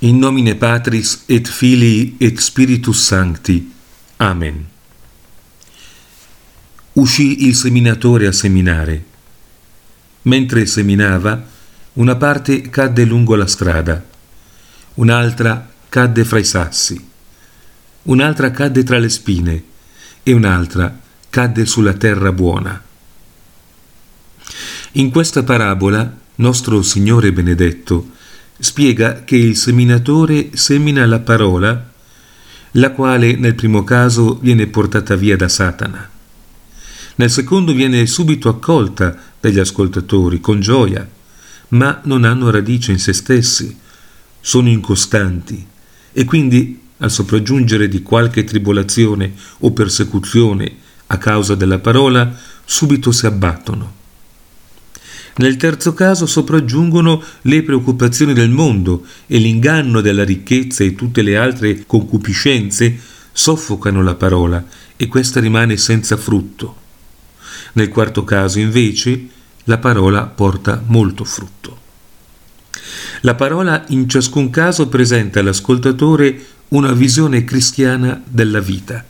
[0.00, 3.72] In nomine Patris et Filii et Spiritus Sancti.
[4.18, 4.64] Amen.
[6.92, 9.04] Uscì il seminatore a seminare.
[10.22, 11.44] Mentre seminava,
[11.94, 14.04] una parte cadde lungo la strada,
[14.94, 17.08] un'altra cadde fra i sassi,
[18.02, 19.64] un'altra cadde tra le spine
[20.22, 20.96] e un'altra
[21.28, 22.80] cadde sulla terra buona.
[24.92, 28.14] In questa parabola, nostro Signore benedetto
[28.58, 31.90] spiega che il seminatore semina la parola,
[32.72, 36.08] la quale nel primo caso viene portata via da Satana.
[37.16, 41.08] Nel secondo viene subito accolta dagli ascoltatori con gioia,
[41.68, 43.76] ma non hanno radice in se stessi,
[44.40, 45.66] sono incostanti
[46.12, 53.26] e quindi al sopraggiungere di qualche tribolazione o persecuzione a causa della parola, subito si
[53.26, 53.97] abbattono.
[55.38, 61.36] Nel terzo caso sopraggiungono le preoccupazioni del mondo e l'inganno della ricchezza e tutte le
[61.36, 62.98] altre concupiscenze
[63.30, 64.64] soffocano la parola
[64.96, 66.86] e questa rimane senza frutto.
[67.74, 69.28] Nel quarto caso, invece,
[69.64, 71.78] la parola porta molto frutto.
[73.20, 79.04] La parola in ciascun caso presenta all'ascoltatore una visione cristiana della vita,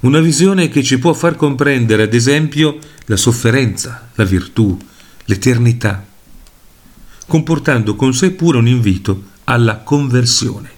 [0.00, 4.76] una visione che ci può far comprendere, ad esempio, la sofferenza, la virtù,
[5.26, 6.04] l'eternità,
[7.26, 10.70] comportando con sé pure un invito alla conversione.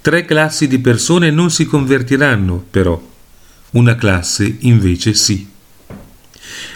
[0.00, 3.00] Tre classi di persone non si convertiranno, però,
[3.72, 5.46] una classe invece sì.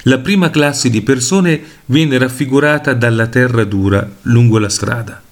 [0.02, 5.22] La prima classe di persone viene raffigurata dalla terra dura lungo la strada.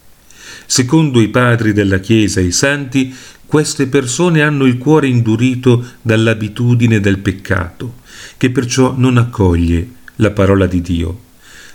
[0.67, 7.01] Secondo i padri della Chiesa e i santi, queste persone hanno il cuore indurito dall'abitudine
[7.01, 7.97] del peccato,
[8.37, 11.29] che perciò non accoglie la parola di Dio.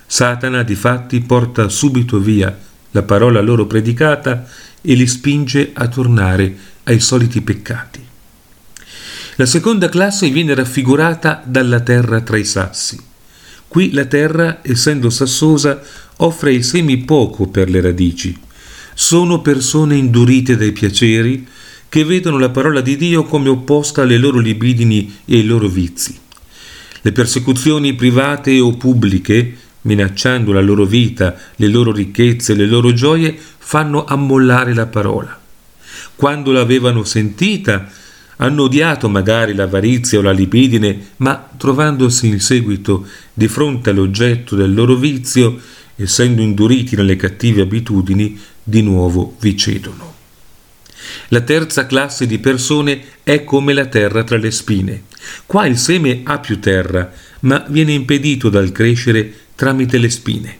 [0.07, 2.55] Satana difatti porta subito via
[2.91, 4.47] la parola loro predicata
[4.81, 8.03] e li spinge a tornare ai soliti peccati.
[9.37, 12.97] La seconda classe viene raffigurata dalla terra tra i sassi.
[13.67, 15.81] Qui la terra, essendo sassosa,
[16.17, 18.37] offre i semi poco per le radici.
[18.93, 21.45] Sono persone indurite dai piaceri
[21.89, 26.23] che vedono la parola di Dio come opposta alle loro libidini e ai loro vizi.
[27.05, 33.37] Le persecuzioni private o pubbliche, minacciando la loro vita, le loro ricchezze, le loro gioie,
[33.59, 35.39] fanno ammollare la parola.
[36.15, 37.87] Quando l'avevano sentita,
[38.37, 44.73] hanno odiato magari l'avarizia o la libidine, ma trovandosi in seguito di fronte all'oggetto del
[44.73, 45.59] loro vizio,
[45.95, 50.14] essendo induriti nelle cattive abitudini, di nuovo vi cedono.
[51.29, 55.03] La terza classe di persone è come la terra tra le spine.
[55.45, 57.11] Qua il seme ha più terra,
[57.41, 60.57] ma viene impedito dal crescere tramite le spine.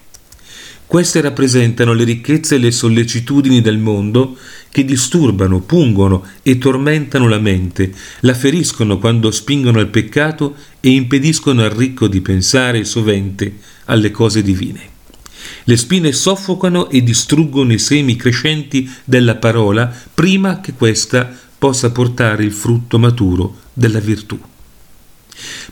[0.87, 4.37] Queste rappresentano le ricchezze e le sollecitudini del mondo
[4.69, 7.91] che disturbano, pungono e tormentano la mente,
[8.21, 14.43] la feriscono quando spingono al peccato e impediscono al ricco di pensare sovente alle cose
[14.43, 14.93] divine.
[15.63, 22.43] Le spine soffocano e distruggono i semi crescenti della parola prima che questa possa portare
[22.43, 24.39] il frutto maturo della virtù.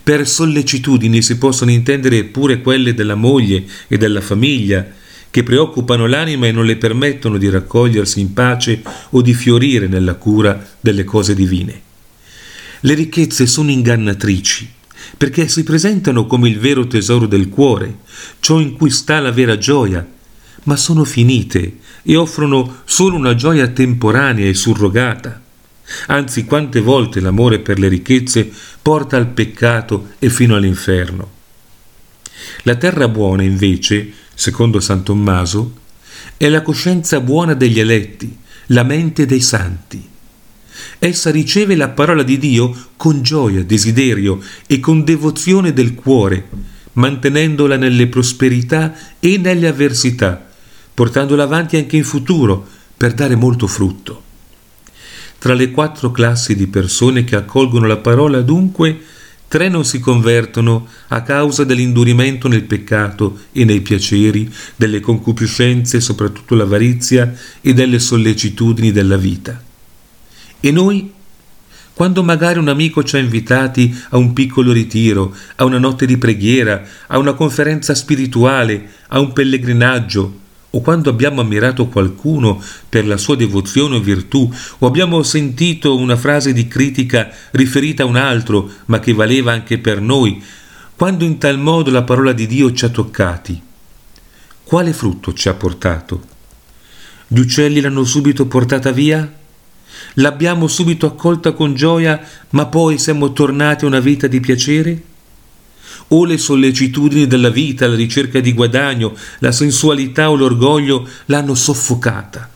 [0.02, 4.86] Per sollecitudini si possono intendere pure quelle della moglie e della famiglia,
[5.30, 10.14] che preoccupano l'anima e non le permettono di raccogliersi in pace o di fiorire nella
[10.14, 11.80] cura delle cose divine.
[12.80, 14.70] Le ricchezze sono ingannatrici,
[15.16, 17.98] perché si presentano come il vero tesoro del cuore,
[18.40, 20.06] ciò in cui sta la vera gioia,
[20.64, 25.40] ma sono finite e offrono solo una gioia temporanea e surrogata.
[26.06, 31.30] Anzi, quante volte l'amore per le ricchezze porta al peccato e fino all'inferno.
[32.62, 35.82] La terra buona, invece, secondo San Tommaso,
[36.36, 38.36] è la coscienza buona degli eletti,
[38.68, 40.12] la mente dei santi.
[40.98, 46.48] Essa riceve la parola di Dio con gioia, desiderio e con devozione del cuore,
[46.92, 50.46] mantenendola nelle prosperità e nelle avversità,
[50.92, 52.66] portandola avanti anche in futuro
[52.96, 54.22] per dare molto frutto.
[55.38, 59.00] Tra le quattro classi di persone che accolgono la parola, dunque,
[59.54, 66.56] Tre non si convertono a causa dell'indurimento nel peccato e nei piaceri, delle concupiscenze, soprattutto
[66.56, 69.62] l'avarizia e delle sollecitudini della vita.
[70.64, 71.12] E noi?
[71.92, 76.16] Quando magari un amico ci ha invitati a un piccolo ritiro, a una notte di
[76.16, 80.40] preghiera, a una conferenza spirituale, a un pellegrinaggio,
[80.70, 86.16] o quando abbiamo ammirato qualcuno per la sua devozione o virtù, o abbiamo sentito una
[86.16, 90.42] frase di critica riferita a un altro, ma che valeva anche per noi,
[90.96, 93.60] quando in tal modo la parola di Dio ci ha toccati,
[94.62, 96.22] quale frutto ci ha portato?
[97.28, 99.42] Gli uccelli l'hanno subito portata via?
[100.14, 102.20] L'abbiamo subito accolta con gioia,
[102.50, 105.02] ma poi siamo tornati a una vita di piacere?
[106.08, 112.50] O le sollecitudini della vita, la ricerca di guadagno, la sensualità o l'orgoglio l'hanno soffocata?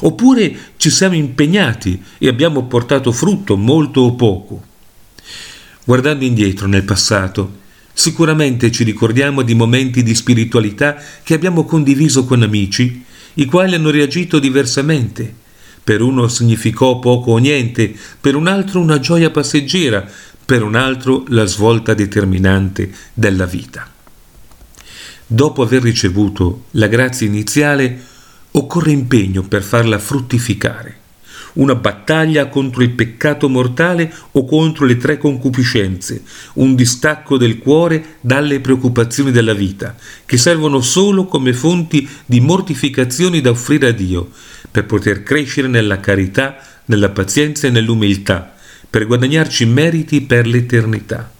[0.00, 4.62] Oppure ci siamo impegnati e abbiamo portato frutto, molto o poco?
[5.84, 7.60] Guardando indietro nel passato,
[7.92, 13.04] sicuramente ci ricordiamo di momenti di spiritualità che abbiamo condiviso con amici,
[13.34, 15.40] i quali hanno reagito diversamente.
[15.84, 20.08] Per uno significò poco o niente, per un altro una gioia passeggera,
[20.44, 23.90] per un altro la svolta determinante della vita.
[25.26, 28.00] Dopo aver ricevuto la grazia iniziale,
[28.52, 30.98] occorre impegno per farla fruttificare.
[31.54, 36.22] Una battaglia contro il peccato mortale o contro le tre concupiscenze,
[36.54, 43.40] un distacco del cuore dalle preoccupazioni della vita, che servono solo come fonti di mortificazioni
[43.40, 44.30] da offrire a Dio,
[44.72, 48.54] per poter crescere nella carità, nella pazienza e nell'umiltà,
[48.88, 51.30] per guadagnarci meriti per l'eternità.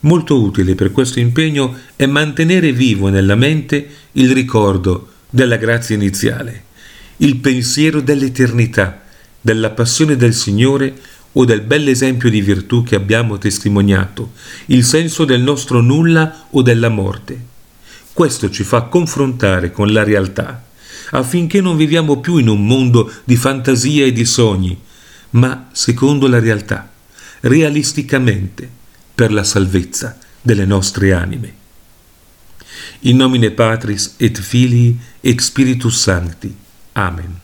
[0.00, 6.64] Molto utile per questo impegno è mantenere vivo nella mente il ricordo della grazia iniziale,
[7.18, 9.02] il pensiero dell'eternità,
[9.40, 10.94] della passione del Signore
[11.32, 14.32] o del bell'esempio di virtù che abbiamo testimoniato,
[14.66, 17.52] il senso del nostro nulla o della morte.
[18.12, 20.64] Questo ci fa confrontare con la realtà,
[21.10, 24.78] affinché non viviamo più in un mondo di fantasia e di sogni,
[25.30, 26.90] ma secondo la realtà,
[27.40, 28.68] realisticamente,
[29.14, 31.62] per la salvezza delle nostre anime.
[33.00, 36.54] In nomine Patris et Filii et Spiritus Sancti.
[36.92, 37.43] Amen.